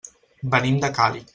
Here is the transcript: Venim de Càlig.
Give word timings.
Venim 0.55 0.81
de 0.85 0.91
Càlig. 0.97 1.29